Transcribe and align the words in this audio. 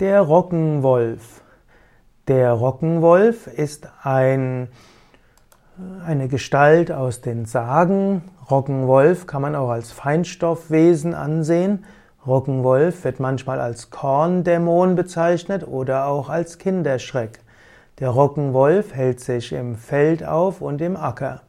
Der 0.00 0.22
Roggenwolf. 0.22 1.42
Der 2.26 2.52
Roggenwolf 2.52 3.46
ist 3.46 3.86
ein, 4.02 4.68
eine 6.06 6.28
Gestalt 6.28 6.90
aus 6.90 7.20
den 7.20 7.44
Sagen. 7.44 8.22
Roggenwolf 8.50 9.26
kann 9.26 9.42
man 9.42 9.54
auch 9.54 9.68
als 9.68 9.92
Feinstoffwesen 9.92 11.12
ansehen. 11.12 11.84
Roggenwolf 12.26 13.04
wird 13.04 13.20
manchmal 13.20 13.60
als 13.60 13.90
Korndämon 13.90 14.94
bezeichnet 14.94 15.68
oder 15.68 16.06
auch 16.06 16.30
als 16.30 16.56
Kinderschreck. 16.56 17.40
Der 17.98 18.08
Roggenwolf 18.08 18.94
hält 18.94 19.20
sich 19.20 19.52
im 19.52 19.76
Feld 19.76 20.24
auf 20.24 20.62
und 20.62 20.80
im 20.80 20.96
Acker. 20.96 21.42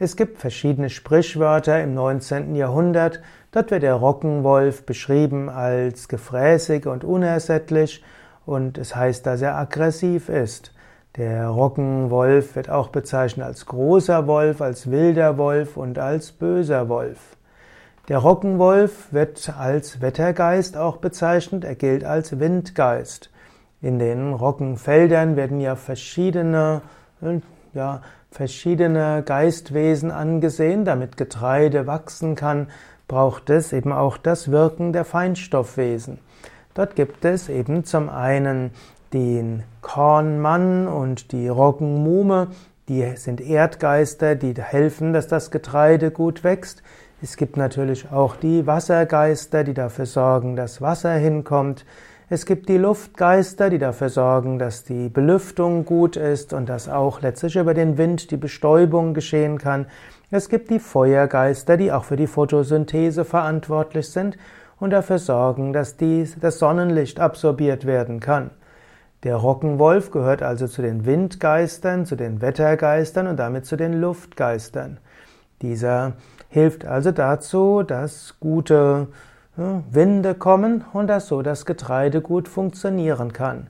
Es 0.00 0.14
gibt 0.14 0.38
verschiedene 0.38 0.90
Sprichwörter 0.90 1.82
im 1.82 1.92
19. 1.94 2.54
Jahrhundert. 2.54 3.20
Dort 3.50 3.72
wird 3.72 3.82
der 3.82 3.94
Roggenwolf 3.94 4.86
beschrieben 4.86 5.48
als 5.48 6.06
gefräßig 6.06 6.86
und 6.86 7.02
unersättlich 7.02 8.04
und 8.46 8.78
es 8.78 8.94
heißt, 8.94 9.26
dass 9.26 9.42
er 9.42 9.56
aggressiv 9.56 10.28
ist. 10.28 10.72
Der 11.16 11.48
Roggenwolf 11.48 12.54
wird 12.54 12.70
auch 12.70 12.90
bezeichnet 12.90 13.44
als 13.44 13.66
großer 13.66 14.28
Wolf, 14.28 14.60
als 14.60 14.88
wilder 14.88 15.36
Wolf 15.36 15.76
und 15.76 15.98
als 15.98 16.30
böser 16.30 16.88
Wolf. 16.88 17.36
Der 18.06 18.18
Roggenwolf 18.18 19.12
wird 19.12 19.52
als 19.58 20.00
Wettergeist 20.00 20.76
auch 20.76 20.98
bezeichnet, 20.98 21.64
er 21.64 21.74
gilt 21.74 22.04
als 22.04 22.38
Windgeist. 22.38 23.30
In 23.82 23.98
den 23.98 24.32
Roggenfeldern 24.32 25.34
werden 25.34 25.58
ja 25.58 25.74
verschiedene 25.74 26.82
ja, 27.74 28.02
verschiedene 28.30 29.22
Geistwesen 29.24 30.10
angesehen. 30.10 30.84
Damit 30.84 31.16
Getreide 31.16 31.86
wachsen 31.86 32.34
kann, 32.34 32.68
braucht 33.06 33.50
es 33.50 33.72
eben 33.72 33.92
auch 33.92 34.16
das 34.16 34.50
Wirken 34.50 34.92
der 34.92 35.04
Feinstoffwesen. 35.04 36.18
Dort 36.74 36.94
gibt 36.94 37.24
es 37.24 37.48
eben 37.48 37.84
zum 37.84 38.08
einen 38.08 38.70
den 39.12 39.62
Kornmann 39.80 40.86
und 40.86 41.32
die 41.32 41.48
Roggenmuhme, 41.48 42.48
die 42.88 43.04
sind 43.16 43.40
Erdgeister, 43.40 44.34
die 44.34 44.54
helfen, 44.54 45.12
dass 45.12 45.26
das 45.26 45.50
Getreide 45.50 46.10
gut 46.10 46.44
wächst. 46.44 46.82
Es 47.20 47.36
gibt 47.36 47.56
natürlich 47.56 48.12
auch 48.12 48.36
die 48.36 48.66
Wassergeister, 48.66 49.64
die 49.64 49.74
dafür 49.74 50.06
sorgen, 50.06 50.56
dass 50.56 50.80
Wasser 50.80 51.14
hinkommt. 51.14 51.84
Es 52.30 52.44
gibt 52.44 52.68
die 52.68 52.76
Luftgeister, 52.76 53.70
die 53.70 53.78
dafür 53.78 54.10
sorgen, 54.10 54.58
dass 54.58 54.84
die 54.84 55.08
Belüftung 55.08 55.86
gut 55.86 56.16
ist 56.16 56.52
und 56.52 56.68
dass 56.68 56.86
auch 56.86 57.22
letztlich 57.22 57.56
über 57.56 57.72
den 57.72 57.96
Wind 57.96 58.30
die 58.30 58.36
Bestäubung 58.36 59.14
geschehen 59.14 59.56
kann. 59.56 59.86
Es 60.30 60.50
gibt 60.50 60.68
die 60.68 60.78
Feuergeister, 60.78 61.78
die 61.78 61.90
auch 61.90 62.04
für 62.04 62.16
die 62.16 62.26
Photosynthese 62.26 63.24
verantwortlich 63.24 64.10
sind 64.10 64.36
und 64.78 64.90
dafür 64.90 65.18
sorgen, 65.18 65.72
dass 65.72 65.96
die, 65.96 66.28
das 66.38 66.58
Sonnenlicht 66.58 67.18
absorbiert 67.18 67.86
werden 67.86 68.20
kann. 68.20 68.50
Der 69.22 69.36
Rockenwolf 69.36 70.10
gehört 70.10 70.42
also 70.42 70.66
zu 70.66 70.82
den 70.82 71.06
Windgeistern, 71.06 72.04
zu 72.04 72.14
den 72.14 72.42
Wettergeistern 72.42 73.26
und 73.26 73.38
damit 73.38 73.64
zu 73.64 73.76
den 73.76 73.94
Luftgeistern. 73.94 74.98
Dieser 75.62 76.12
hilft 76.50 76.84
also 76.84 77.10
dazu, 77.10 77.82
dass 77.82 78.34
gute 78.38 79.08
Winde 79.58 80.34
kommen 80.34 80.84
und 80.92 81.08
dass 81.08 81.26
so 81.26 81.42
das 81.42 81.66
Getreide 81.66 82.20
gut 82.20 82.46
funktionieren 82.46 83.32
kann. 83.32 83.66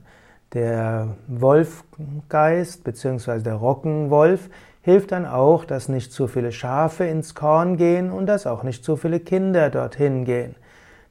Der 0.53 1.15
Wolfgeist 1.27 2.83
bzw. 2.83 3.39
der 3.39 3.55
Roggenwolf 3.55 4.49
hilft 4.81 5.11
dann 5.11 5.25
auch, 5.25 5.65
dass 5.65 5.89
nicht 5.89 6.11
zu 6.11 6.27
viele 6.27 6.51
Schafe 6.51 7.05
ins 7.05 7.33
Korn 7.33 7.77
gehen 7.77 8.11
und 8.11 8.27
dass 8.27 8.45
auch 8.47 8.63
nicht 8.63 8.83
zu 8.83 8.97
viele 8.97 9.19
Kinder 9.19 9.69
dorthin 9.69 10.25
gehen. 10.25 10.55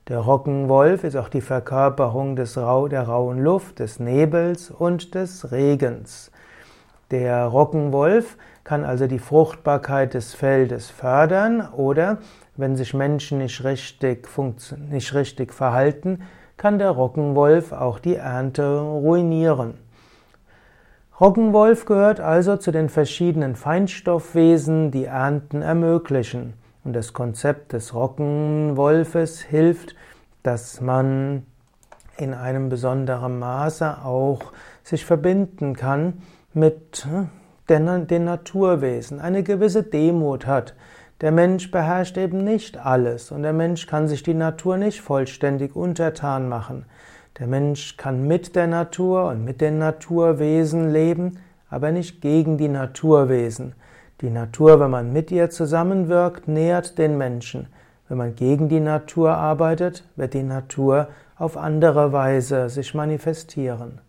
Der 0.08 0.20
Roggenwolf 0.20 1.04
ist 1.04 1.16
auch 1.16 1.28
die 1.28 1.40
Verkörperung 1.40 2.36
des 2.36 2.56
Rau, 2.56 2.88
der 2.88 3.02
rauen 3.02 3.40
Luft, 3.40 3.80
des 3.80 4.00
Nebels 4.00 4.70
und 4.70 5.14
des 5.14 5.52
Regens. 5.52 6.30
Der 7.10 7.46
Roggenwolf 7.46 8.36
kann 8.64 8.84
also 8.84 9.06
die 9.06 9.18
Fruchtbarkeit 9.18 10.12
des 10.12 10.34
Feldes 10.34 10.90
fördern 10.90 11.66
oder 11.72 12.18
wenn 12.56 12.76
sich 12.76 12.92
Menschen 12.92 13.38
nicht 13.38 13.64
richtig, 13.64 14.28
nicht 14.90 15.14
richtig 15.14 15.54
verhalten, 15.54 16.22
kann 16.58 16.78
der 16.78 16.90
Roggenwolf 16.90 17.72
auch 17.72 17.98
die 17.98 18.16
Ernte 18.16 18.80
ruinieren. 18.80 19.74
Roggenwolf 21.18 21.86
gehört 21.86 22.20
also 22.20 22.56
zu 22.58 22.72
den 22.72 22.90
verschiedenen 22.90 23.56
Feinstoffwesen, 23.56 24.90
die 24.90 25.06
Ernten 25.06 25.62
ermöglichen. 25.62 26.54
Und 26.84 26.92
das 26.92 27.12
Konzept 27.12 27.72
des 27.72 27.94
Roggenwolfes 27.94 29.40
hilft, 29.40 29.96
dass 30.42 30.80
man 30.80 31.46
in 32.18 32.34
einem 32.34 32.68
besonderen 32.68 33.38
Maße 33.38 34.04
auch 34.04 34.52
sich 34.82 35.04
verbinden 35.04 35.74
kann 35.74 36.22
mit 36.58 37.06
den 37.68 38.24
Naturwesen, 38.24 39.20
eine 39.20 39.42
gewisse 39.42 39.82
Demut 39.82 40.46
hat. 40.46 40.74
Der 41.20 41.32
Mensch 41.32 41.70
beherrscht 41.70 42.16
eben 42.16 42.44
nicht 42.44 42.78
alles 42.84 43.32
und 43.32 43.42
der 43.42 43.52
Mensch 43.52 43.86
kann 43.86 44.08
sich 44.08 44.22
die 44.22 44.34
Natur 44.34 44.76
nicht 44.76 45.00
vollständig 45.00 45.74
untertan 45.74 46.48
machen. 46.48 46.84
Der 47.38 47.46
Mensch 47.46 47.96
kann 47.96 48.26
mit 48.26 48.56
der 48.56 48.66
Natur 48.66 49.28
und 49.28 49.44
mit 49.44 49.60
den 49.60 49.78
Naturwesen 49.78 50.92
leben, 50.92 51.38
aber 51.70 51.92
nicht 51.92 52.20
gegen 52.20 52.56
die 52.56 52.68
Naturwesen. 52.68 53.74
Die 54.20 54.30
Natur, 54.30 54.80
wenn 54.80 54.90
man 54.90 55.12
mit 55.12 55.30
ihr 55.30 55.50
zusammenwirkt, 55.50 56.48
nährt 56.48 56.98
den 56.98 57.18
Menschen. 57.18 57.68
Wenn 58.08 58.18
man 58.18 58.34
gegen 58.34 58.68
die 58.68 58.80
Natur 58.80 59.32
arbeitet, 59.32 60.04
wird 60.16 60.34
die 60.34 60.42
Natur 60.42 61.08
auf 61.36 61.56
andere 61.56 62.12
Weise 62.12 62.68
sich 62.68 62.94
manifestieren. 62.94 64.00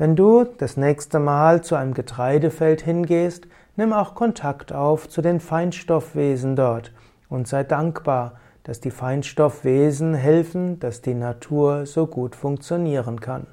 Wenn 0.00 0.16
du 0.16 0.44
das 0.56 0.78
nächste 0.78 1.18
Mal 1.18 1.62
zu 1.62 1.74
einem 1.74 1.92
Getreidefeld 1.92 2.80
hingehst, 2.80 3.46
nimm 3.76 3.92
auch 3.92 4.14
Kontakt 4.14 4.72
auf 4.72 5.10
zu 5.10 5.20
den 5.20 5.40
Feinstoffwesen 5.40 6.56
dort 6.56 6.94
und 7.28 7.46
sei 7.46 7.64
dankbar, 7.64 8.40
dass 8.62 8.80
die 8.80 8.92
Feinstoffwesen 8.92 10.14
helfen, 10.14 10.80
dass 10.80 11.02
die 11.02 11.12
Natur 11.12 11.84
so 11.84 12.06
gut 12.06 12.34
funktionieren 12.34 13.20
kann. 13.20 13.46